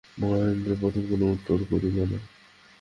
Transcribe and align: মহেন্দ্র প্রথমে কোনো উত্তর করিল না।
মহেন্দ্র 0.21 0.71
প্রথমে 0.81 1.07
কোনো 1.09 1.25
উত্তর 1.31 1.57
করিল 1.69 1.97
না। 2.11 2.19